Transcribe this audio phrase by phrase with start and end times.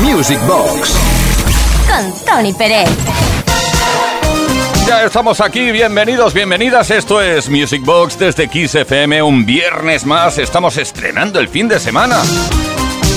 [0.00, 0.92] Music Box.
[1.88, 2.88] Con Tony Pérez.
[4.86, 6.90] Ya estamos aquí, bienvenidos, bienvenidas.
[6.90, 9.22] Esto es Music Box desde Kiss FM.
[9.22, 12.20] Un viernes más, estamos estrenando el fin de semana.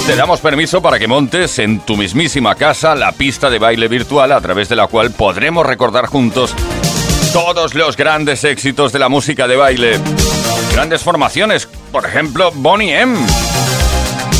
[0.05, 4.31] Te damos permiso para que montes en tu mismísima casa la pista de baile virtual
[4.31, 6.53] a través de la cual podremos recordar juntos
[7.33, 9.99] todos los grandes éxitos de la música de baile.
[10.73, 13.17] Grandes formaciones, por ejemplo, Bonnie M.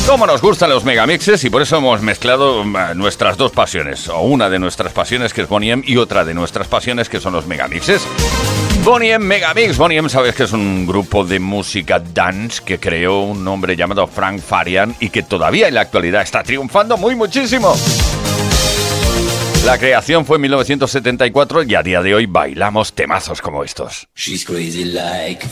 [0.08, 4.22] Cómo nos gustan los megamixes y por eso hemos mezclado eh, nuestras dos pasiones, o
[4.22, 7.34] una de nuestras pasiones que es Bonnie M y otra de nuestras pasiones que son
[7.34, 8.08] los megamixes.
[8.86, 9.78] Bonnie M Megamix.
[9.78, 14.08] Bonnie M, sabes que es un grupo de música dance que creó un hombre llamado
[14.08, 17.76] Frank Farian y que todavía en la actualidad está triunfando muy muchísimo.
[19.66, 24.08] La creación fue en 1974 y a día de hoy bailamos temazos como estos.
[24.16, 25.50] She's crazy like a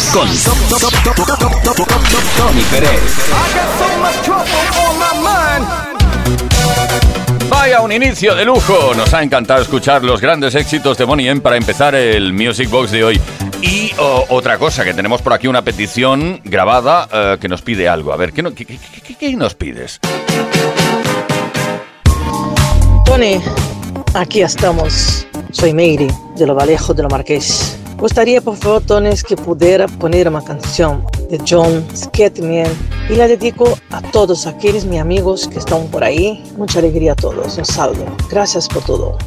[0.00, 0.48] Box.
[1.76, 1.86] con
[2.36, 3.00] Tony Pérez.
[7.48, 8.92] Vaya un inicio de lujo.
[8.96, 12.90] Nos ha encantado escuchar los grandes éxitos de Bonnie M para empezar el Music Box
[12.90, 13.20] de hoy.
[13.62, 17.88] Y oh, otra cosa, que tenemos por aquí una petición grabada eh, que nos pide
[17.88, 18.12] algo.
[18.12, 20.00] A ver, ¿qué, no- qué- qué- qué- qué nos pides?
[23.04, 23.40] Tony,
[24.14, 25.26] aquí estamos.
[25.52, 27.76] Soy Meiri, de Lo Vallejo de lo Marqués.
[28.00, 32.66] Gustaría, por favor, Tony, que pudiera poner una canción de John Scatman
[33.10, 36.42] y la dedico a todos aquellos mis amigos que están por ahí.
[36.56, 37.58] Mucha alegría a todos.
[37.58, 38.06] Un saludo.
[38.30, 39.18] Gracias por todo.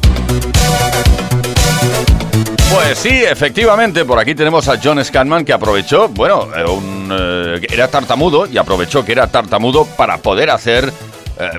[2.74, 7.64] Pues sí, efectivamente, por aquí tenemos a John Scatman que aprovechó, bueno, eh, un, eh,
[7.70, 10.92] era tartamudo y aprovechó que era tartamudo para poder hacer
[11.38, 11.58] eh,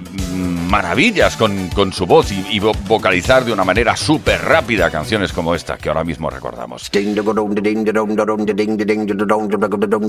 [0.68, 5.31] maravillas con, con su voz y, y vo- vocalizar de una manera súper rápida canciones
[5.33, 6.89] como esta que ahora mismo recordamos.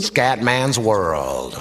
[0.01, 1.55] Scatman's World.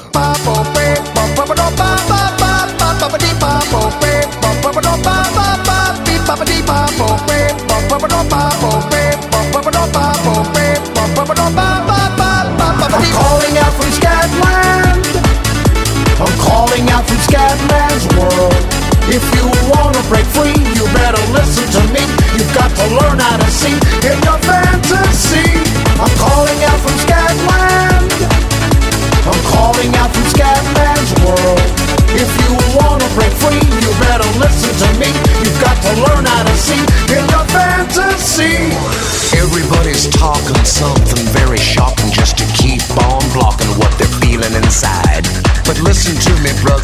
[12.93, 15.24] I'm calling out from Scatland.
[16.15, 18.63] I'm calling out from Scatman's world.
[19.11, 22.03] If you wanna break free, you better listen to me.
[22.39, 25.43] You've got to learn how to see in your fantasy.
[25.99, 28.11] I'm calling out from Scatland.
[29.27, 29.94] I'm calling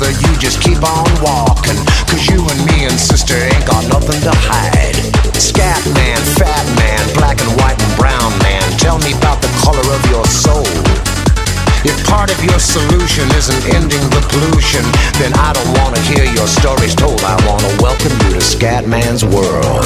[0.01, 1.77] brother, you just keep on walking.
[2.10, 4.98] Cause you and me and sister ain't got nothing to hide.
[5.38, 9.86] Scat man, fat man, black and white and brown man, tell me about the color
[9.93, 10.65] of your soul.
[11.86, 14.86] If part of your solution isn't ending the pollution,
[15.17, 17.22] then I don't want to hear your stories told.
[17.22, 19.86] I want to welcome you to Scatman's world.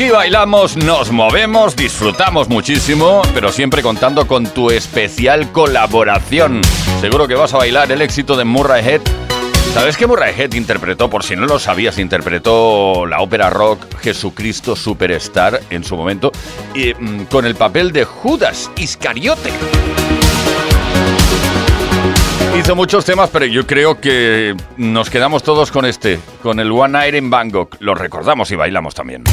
[0.00, 6.62] Aquí bailamos, nos movemos, disfrutamos muchísimo, pero siempre contando con tu especial colaboración.
[7.02, 9.02] Seguro que vas a bailar el éxito de Murray Head.
[9.74, 14.74] ¿Sabes que Murray Head interpretó, por si no lo sabías, interpretó la ópera rock Jesucristo
[14.74, 16.32] Superstar en su momento
[16.74, 19.50] y, mm, con el papel de Judas Iscariote?
[22.58, 26.92] Hizo muchos temas, pero yo creo que nos quedamos todos con este, con el One
[26.92, 27.76] Night in Bangkok.
[27.80, 29.24] Lo recordamos y bailamos también.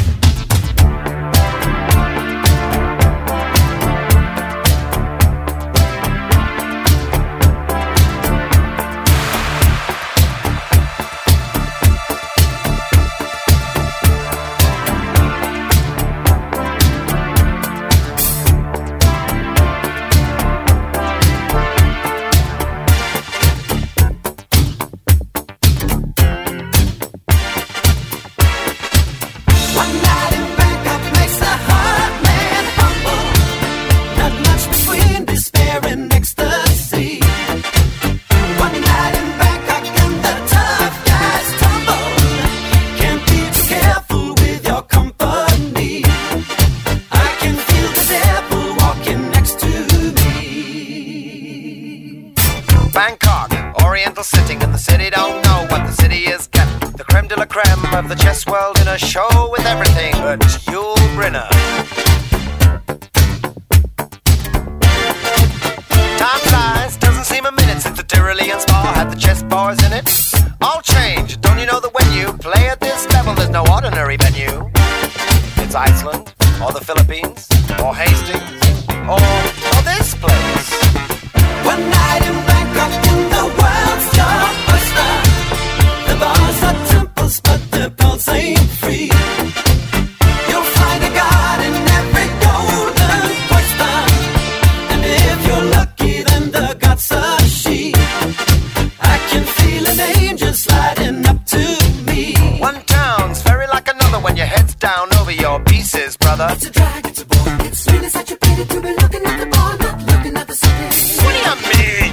[106.08, 106.48] Pieces, brother.
[106.50, 107.66] It's a drag, it's a bore.
[107.66, 110.54] It's really such a pity to be looking at the bar, not looking at the
[110.54, 111.22] city.
[111.24, 112.12] What do you mean?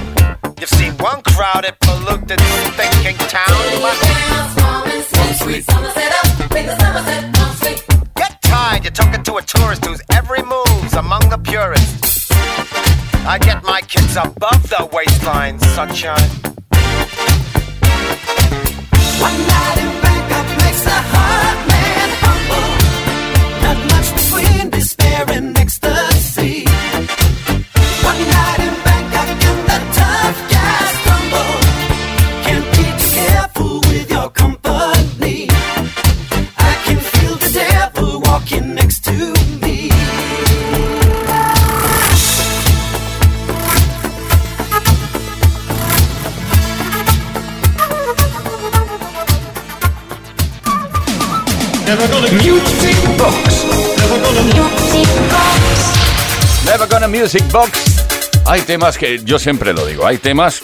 [0.60, 2.40] You've seen one crowded, polluted,
[2.76, 3.56] thinking town.
[8.16, 12.30] Get tired, you're talking to a tourist whose every move's among the purists.
[13.26, 16.30] I get my kids above the waistline, sunshine.
[19.18, 21.85] One night in Bangkok makes the heart man
[56.64, 58.04] Never Gonna Music Box.
[58.44, 60.62] Hay temas que yo siempre lo digo, hay temas,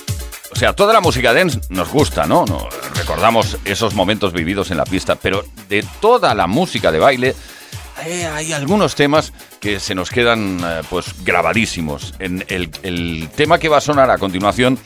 [0.50, 2.45] o sea, toda la música dance nos gusta, ¿no?
[2.45, 7.37] No, recordamos esos momentos vividos en la pista, pero de toda la música de baile
[8.05, 12.14] eh, hay algunos temas que se nos quedan eh, pues grabadísimos.
[12.19, 14.76] En el, el tema que va a sonar a continuación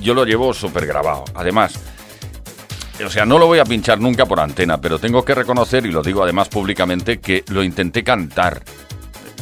[0.00, 1.24] yo lo llevo súper grabado.
[1.34, 1.74] Además,
[3.04, 5.90] o sea, no lo voy a pinchar nunca por antena, pero tengo que reconocer, y
[5.90, 8.62] lo digo además públicamente, que lo intenté cantar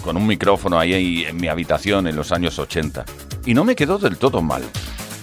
[0.03, 3.05] con un micrófono ahí en mi habitación en los años 80.
[3.47, 4.63] Y no me quedó del todo mal.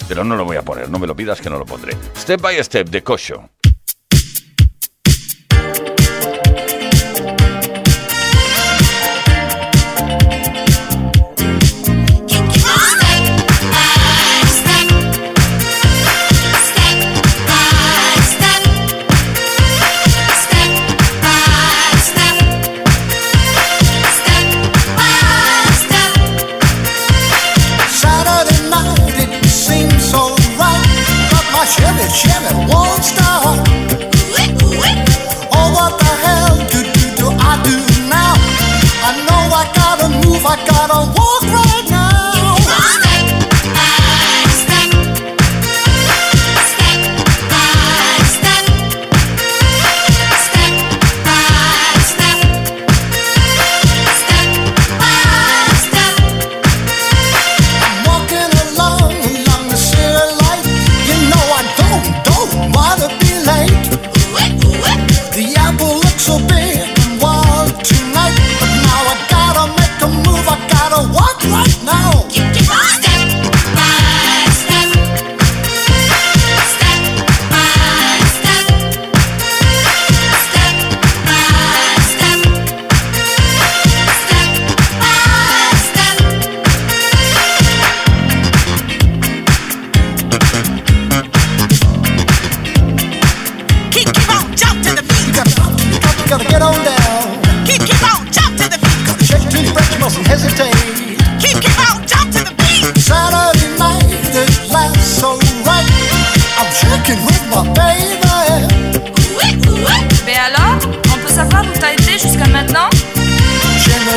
[0.07, 1.95] Pero no lo voy a poner, no me lo pidas que no lo pondré.
[2.15, 3.49] Step by Step de Kosho.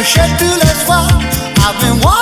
[0.08, 1.12] shit to let's walk.
[1.64, 2.17] I've been.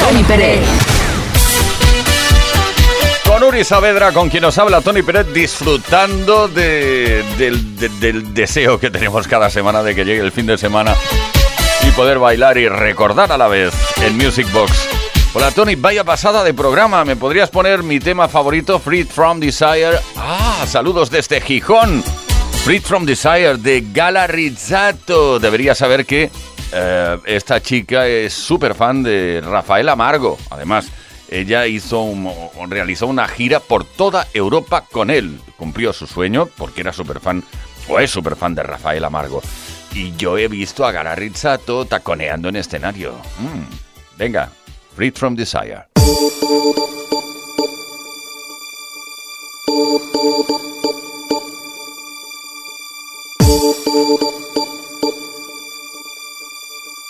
[0.00, 0.60] Tony Pérez.
[3.26, 8.78] Con Uri Saavedra, con quien nos habla Tony Pérez, disfrutando de- del, de- del deseo
[8.78, 10.94] que tenemos cada semana de que llegue el fin de semana
[11.86, 14.72] y poder bailar y recordar a la vez en Music Box.
[15.32, 17.04] Hola Tony, vaya pasada de programa.
[17.04, 19.98] ¿Me podrías poner mi tema favorito, Freed from Desire?
[20.16, 22.04] Ah, saludos desde Gijón.
[22.64, 25.40] Freed from Desire de Gala Rizzato.
[25.40, 26.30] Debería saber que
[26.74, 30.36] eh, esta chica es súper fan de Rafael Amargo.
[30.50, 30.88] Además,
[31.28, 32.06] ella hizo
[32.68, 35.40] realizó una gira por toda Europa con él.
[35.56, 37.44] Cumplió su sueño porque era súper fan,
[37.88, 39.40] o es súper fan de Rafael Amargo.
[39.94, 43.12] Y yo he visto a Gala Rizzato taconeando en escenario.
[43.38, 44.50] Mm, Venga,
[44.94, 45.86] Freed from Desire.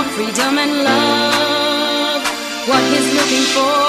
[0.00, 2.22] more freedom and love.
[2.68, 3.84] What he's looking for,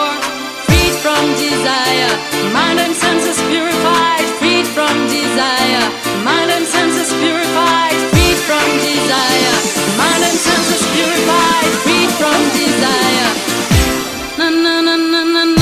[0.67, 2.13] freed from desire,
[2.51, 5.85] mind and senses purified, freed from desire,
[6.27, 9.55] mind and senses purified, freed from desire,
[10.01, 13.29] mind and senses purified, freed from desire.
[14.39, 15.60] Na na na na na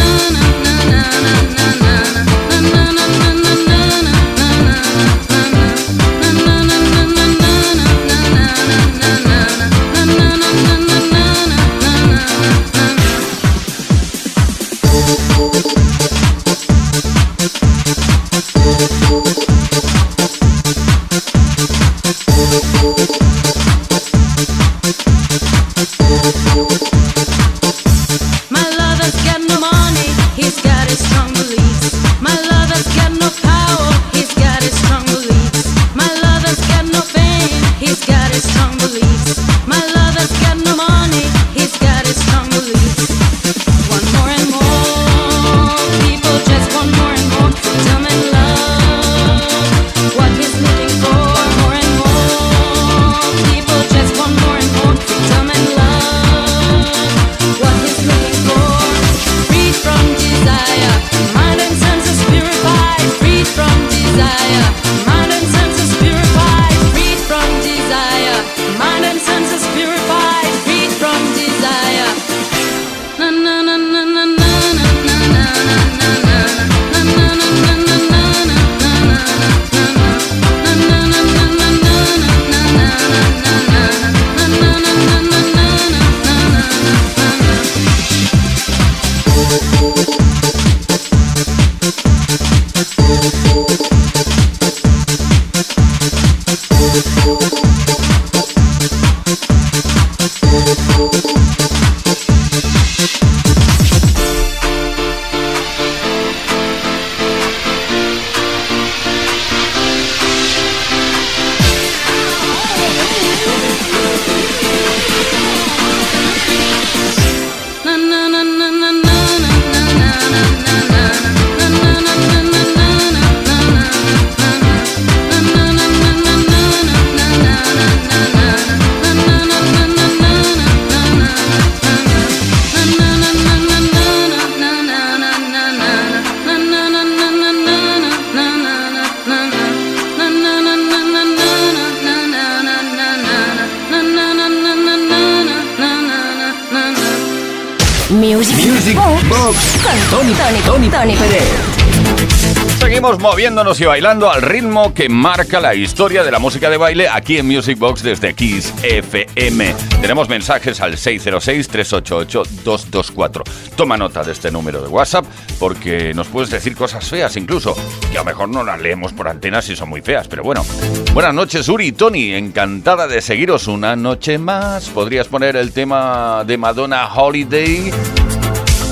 [153.78, 157.46] y bailando al ritmo que marca la historia de la música de baile aquí en
[157.46, 159.76] Music Box desde Kiss FM.
[160.02, 163.44] Tenemos mensajes al 606-388-224.
[163.76, 165.24] Toma nota de este número de WhatsApp
[165.60, 167.76] porque nos puedes decir cosas feas incluso,
[168.12, 170.66] que a lo mejor no las leemos por antena si son muy feas, pero bueno.
[171.14, 172.34] Buenas noches, Uri y Tony.
[172.34, 174.90] Encantada de seguiros una noche más.
[174.90, 177.92] ¿Podrías poner el tema de Madonna Holiday?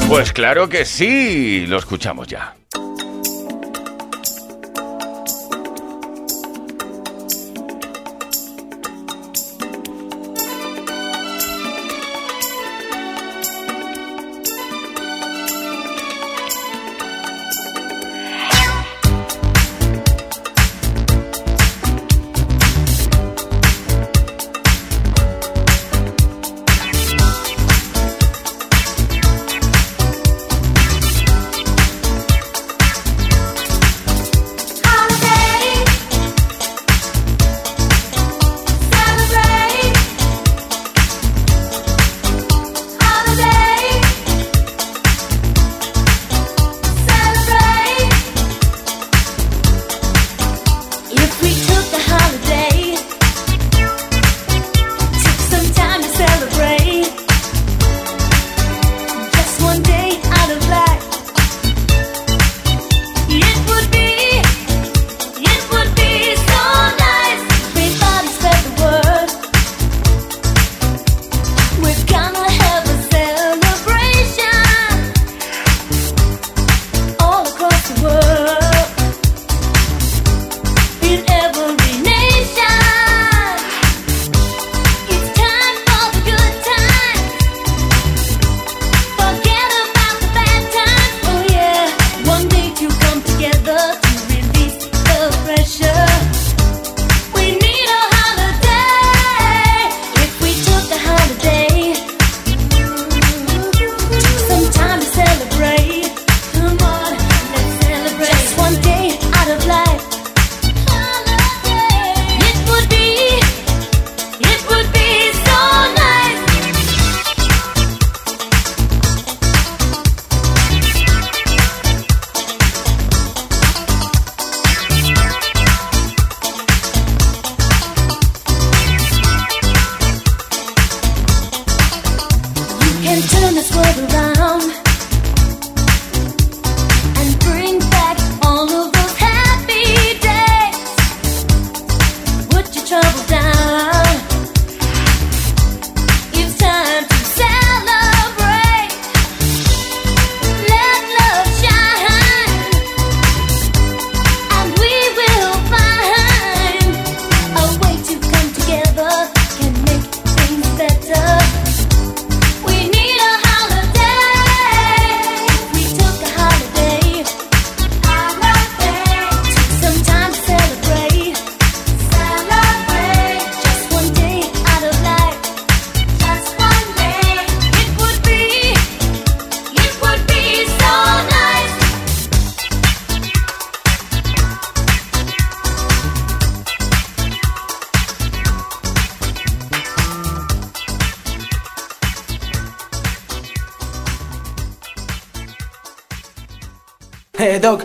[0.08, 2.54] Pues claro que sí, lo escuchamos ya.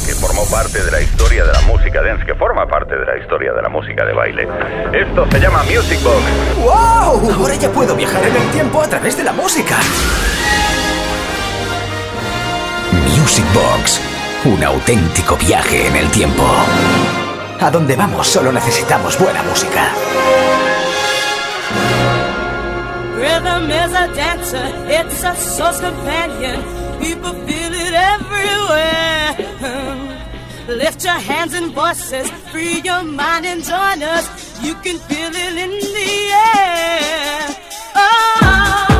[0.00, 3.18] Que formó parte de la historia de la música dance, que forma parte de la
[3.18, 4.48] historia de la música de baile.
[4.92, 6.22] Esto se llama Music Box.
[6.62, 7.32] ¡Wow!
[7.34, 9.76] Ahora ya puedo viajar en el tiempo a través de la música.
[13.18, 14.00] Music Box.
[14.44, 16.44] Un auténtico viaje en el tiempo.
[17.60, 19.92] A donde vamos solo necesitamos buena música.
[23.14, 26.60] Rhythm is a dancer, it's a source companion.
[26.98, 29.81] People feel it everywhere.
[30.68, 34.64] Lift your hands and voices, free your mind and join us.
[34.64, 36.12] You can feel it in the
[36.56, 37.56] air.
[37.96, 38.91] Oh.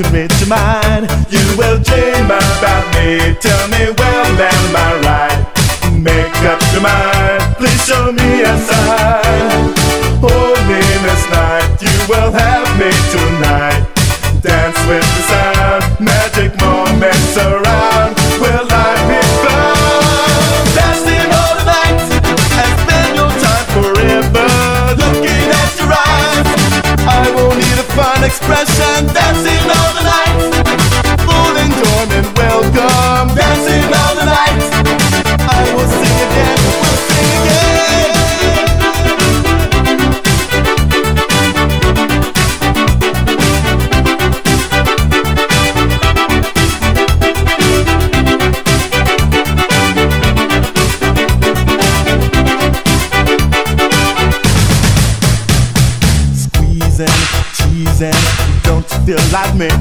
[0.00, 0.29] ettirmeye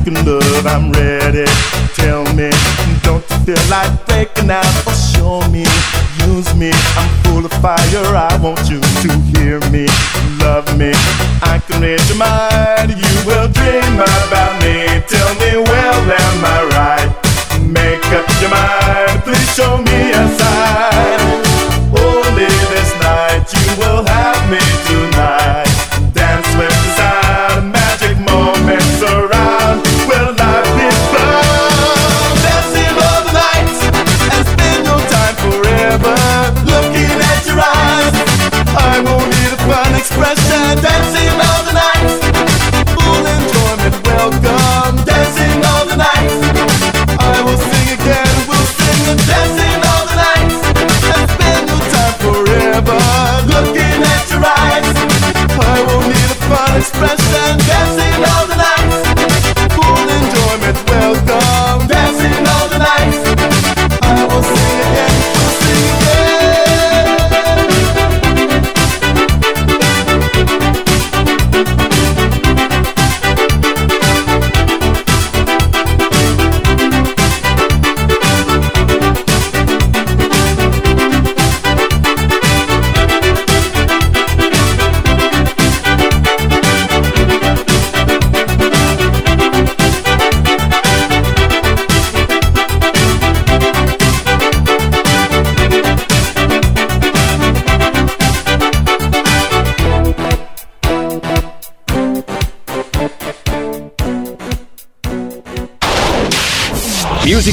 [0.03, 0.48] can love.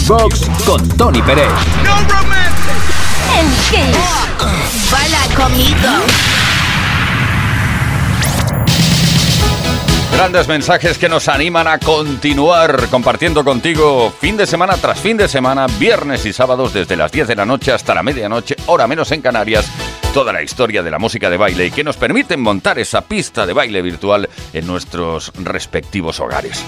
[0.08, 1.50] Box con Tony Pérez.
[3.38, 4.90] En Kiss.
[4.92, 5.76] Baila conmigo.
[10.12, 15.28] Grandes mensajes que nos animan a continuar compartiendo contigo fin de semana tras fin de
[15.28, 19.10] semana, viernes y sábados desde las 10 de la noche hasta la medianoche, hora menos
[19.10, 19.66] en Canarias,
[20.16, 23.44] toda la historia de la música de baile y que nos permiten montar esa pista
[23.44, 26.64] de baile virtual en nuestros respectivos hogares.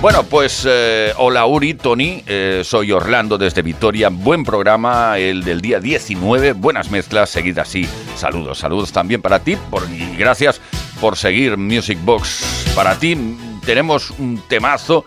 [0.00, 5.60] Bueno, pues eh, hola Uri, Tony, eh, soy Orlando desde Vitoria, buen programa, el del
[5.60, 10.60] día 19, buenas mezclas, seguid así, saludos, saludos también para ti por, y gracias
[11.00, 12.72] por seguir Music Box.
[12.74, 13.16] Para ti
[13.64, 15.04] tenemos un temazo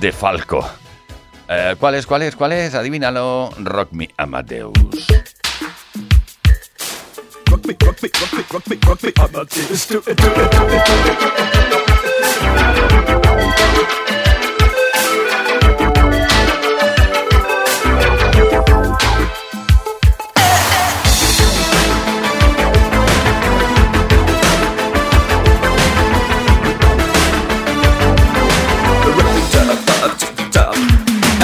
[0.00, 0.68] de Falco.
[1.48, 2.74] Eh, ¿Cuál es, cuál es, cuál es?
[2.74, 4.72] Adivínalo, Rock Me Amadeus.
[7.56, 9.86] Rock me, rock me, rock me, rock me, rock me, Amadeus.
[9.86, 11.56] Do it, do it, do it, do it.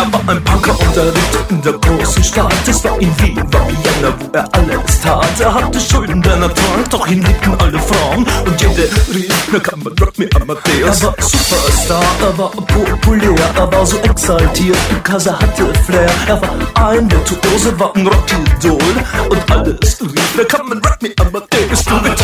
[0.02, 2.52] Er war ein Punker und er lebte in der großen Stadt.
[2.66, 5.38] Es war in Wien, war Vienna, wo er alles tat.
[5.38, 8.26] Er hatte Schulden, denn er trank, doch ihn liebten alle Frauen.
[8.44, 11.02] Und jede rief, na kann man Rock me Amadeus.
[11.02, 16.10] Er war Superstar, er war populär, er war so exaltiert, because er hatte Flair.
[16.26, 18.94] Er war ein Virtuose, war ein Rockidol.
[19.30, 21.84] Und alles rief, na kann man Rock me Amadeus.
[21.84, 22.18] Du mit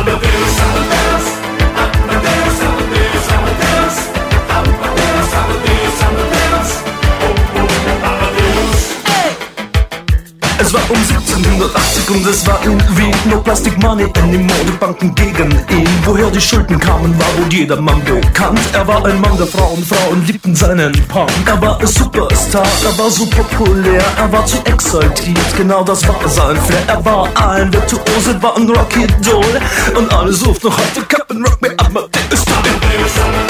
[0.00, 0.24] Amadeus.
[0.24, 0.49] Amadeus.
[10.90, 15.88] Um 1780 und es war in Wien No Plastic Money in den Modebanken gegen ihn.
[16.04, 18.60] Woher die Schulden kamen, war wohl jedermann bekannt.
[18.72, 21.30] Er war ein Mann der Frauen, Frauen liebten seinen Punk.
[21.46, 26.16] Er war ein Superstar, er war so populär Er war zu exaltiert, genau das war
[26.28, 26.82] sein Flair.
[26.88, 29.60] Er war ein Virtuose, war ein Rocky-Doll
[29.96, 33.49] Und alle suchten noch heute Captain Rock Me Amadeus Come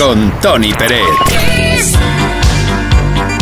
[0.00, 1.04] con Tony Pérez.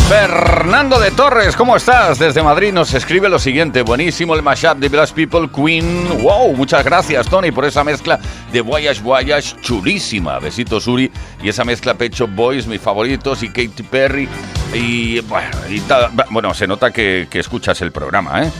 [0.08, 2.18] Fernando de Torres, ¿cómo estás?
[2.18, 3.82] Desde Madrid nos escribe lo siguiente.
[3.82, 6.22] Buenísimo el mashup de Blast People Queen.
[6.22, 8.18] Wow, muchas gracias Tony por esa mezcla
[8.50, 10.38] de Voyage Voyage chulísima.
[10.40, 14.28] Besitos Uri y esa mezcla Pecho Boys, mis favoritos y Katy Perry.
[14.74, 15.48] Y bueno,
[16.30, 18.50] bueno se nota que, escuchas el programa, ¿eh?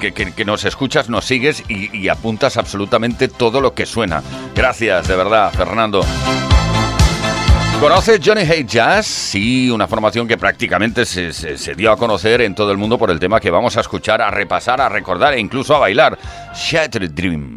[0.00, 4.22] Que, que- que- nos escuchas, nos sigues y apuntas absolutamente todo lo que suena.
[4.54, 6.02] Gracias, de verdad, Fernando.
[7.80, 9.06] ¿Conoces Johnny Hate Jazz?
[9.06, 12.98] Sí, una formación que prácticamente se, se- se dio a conocer en todo el mundo
[12.98, 16.18] por el tema que vamos a escuchar, a repasar, a recordar e incluso a bailar.
[16.54, 17.56] Shattered Dream.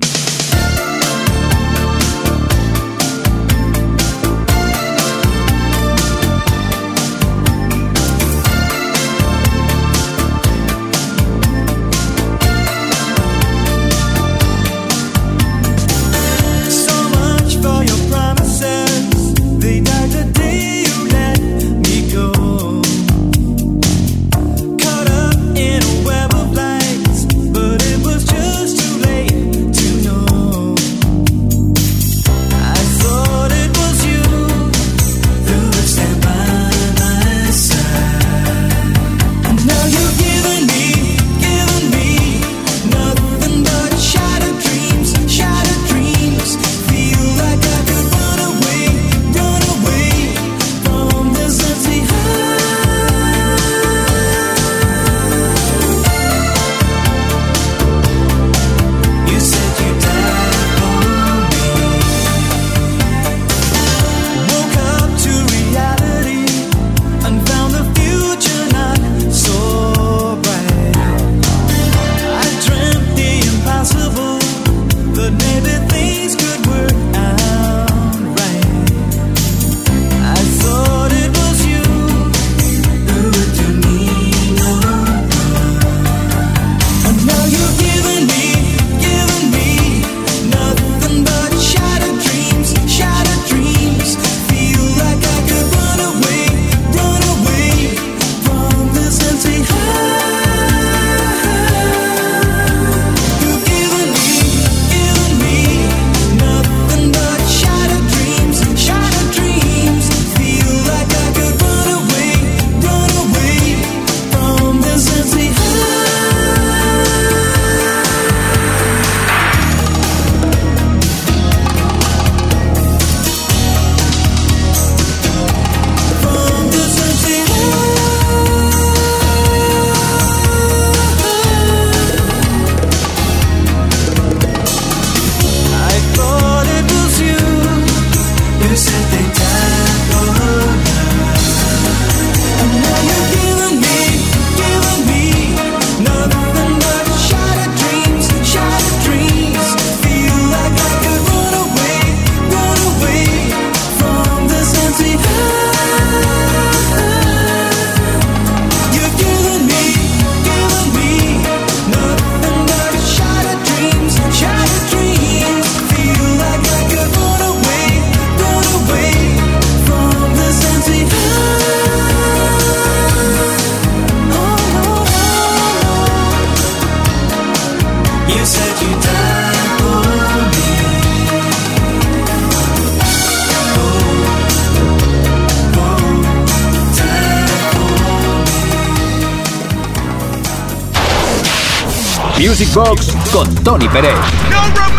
[193.64, 194.16] Tony Pérez.
[194.50, 194.90] No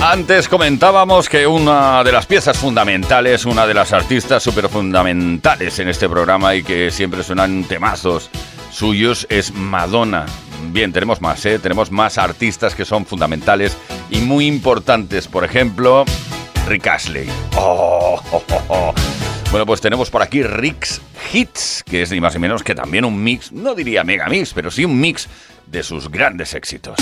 [0.00, 5.88] Antes comentábamos que una de las piezas fundamentales, una de las artistas súper fundamentales en
[5.88, 8.30] este programa y que siempre suenan temazos
[8.70, 10.26] suyos es Madonna.
[10.72, 11.58] Bien, tenemos más, ¿eh?
[11.58, 13.76] tenemos más artistas que son fundamentales
[14.10, 15.26] y muy importantes.
[15.26, 16.04] Por ejemplo,
[16.66, 17.28] Rick Astley.
[17.56, 18.94] Oh, oh, oh,
[19.54, 21.00] bueno, pues tenemos por aquí Rix
[21.32, 24.52] Hits, que es ni más ni menos que también un mix, no diría mega mix,
[24.52, 25.28] pero sí un mix
[25.68, 26.96] de sus grandes éxitos.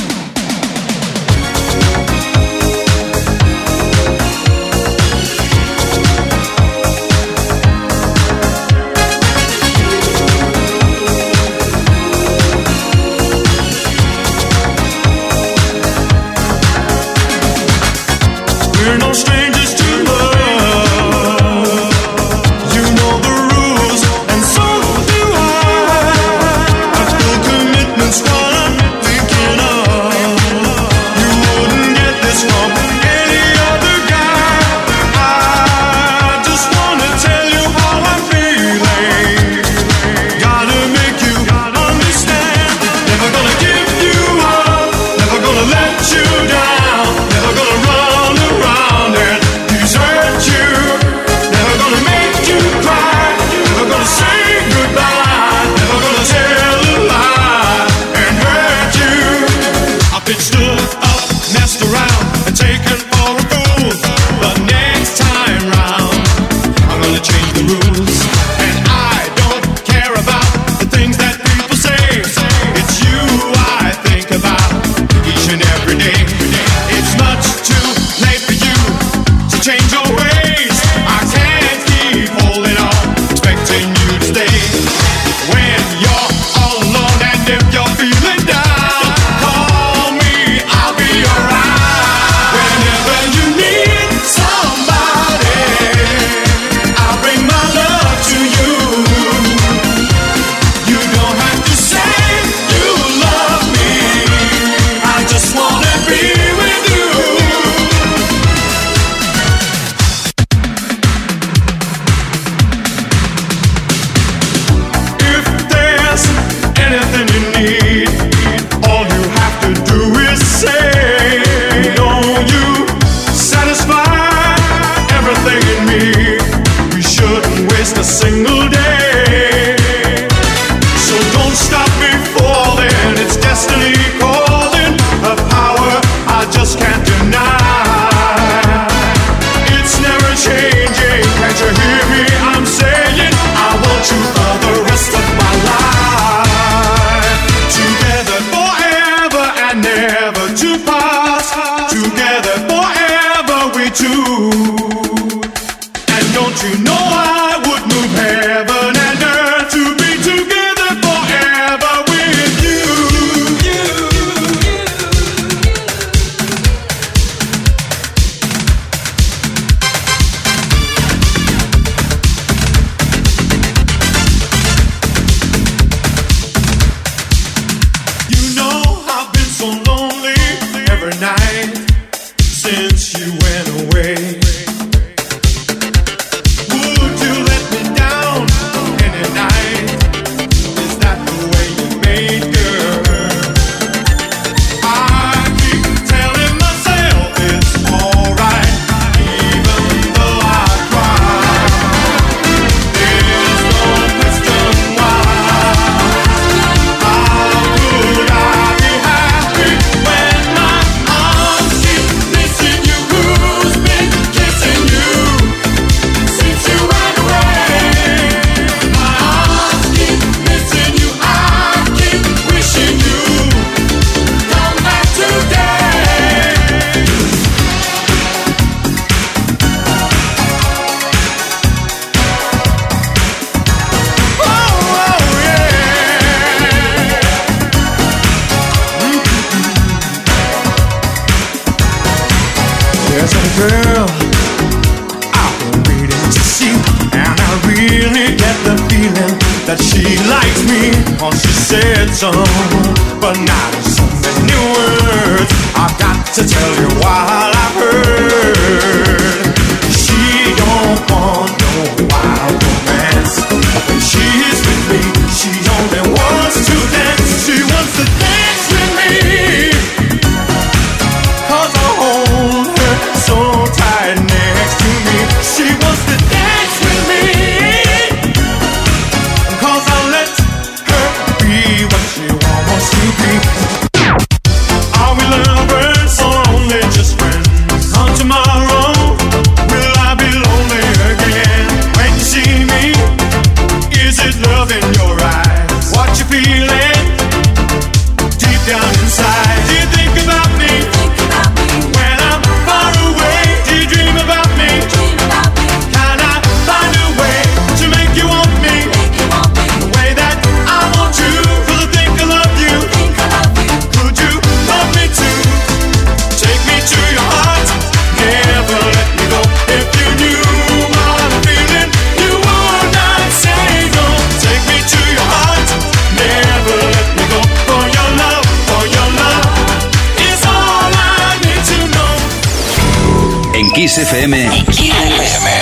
[333.92, 334.48] Kiss FM,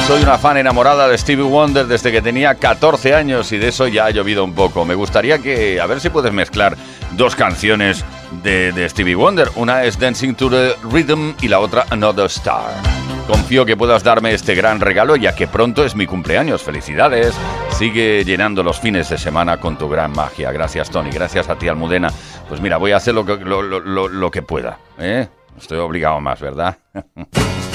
[0.06, 3.88] Soy una fan enamorada de Stevie Wonder desde que tenía 14 años y de eso
[3.88, 4.84] ya ha llovido un poco.
[4.84, 6.76] Me gustaría que, a ver si puedes mezclar
[7.12, 8.04] dos canciones
[8.42, 9.48] de, Stevie Wonder.
[9.56, 12.74] Una es Dancing to the Rhythm y la otra Another Star.
[13.26, 16.62] Confío que puedas darme este gran regalo ya que pronto es mi cumpleaños.
[16.62, 17.34] Felicidades.
[17.70, 20.52] Sigue llenando los fines de semana con tu gran magia.
[20.52, 22.10] Gracias Tony, gracias a ti Almudena.
[22.46, 24.78] Pues mira, voy a hacer lo que, lo- lo que pueda.
[24.98, 25.26] ¿eh?
[25.56, 26.76] Estoy obligado más, ¿verdad?